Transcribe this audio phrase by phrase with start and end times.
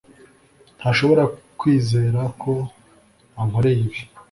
[0.77, 1.23] ntashobora
[1.59, 2.53] kwizera ko
[3.41, 3.99] ankorera ibi